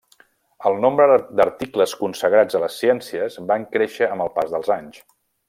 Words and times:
El 0.69 0.77
nombre 0.85 1.17
d'articles 1.39 1.93
consagrats 1.99 2.57
a 2.59 2.63
les 2.65 2.79
ciències 2.85 3.37
van 3.53 3.67
créixer 3.77 4.09
amb 4.15 4.27
el 4.27 4.33
pas 4.41 4.57
dels 4.57 4.75
anys. 4.81 5.05